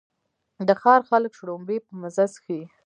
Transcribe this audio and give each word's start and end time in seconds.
د 0.67 0.69
ښار 0.81 1.01
خلک 1.09 1.31
شړومبې 1.39 1.77
په 1.85 1.91
مزه 2.01 2.25
څښي. 2.33 2.61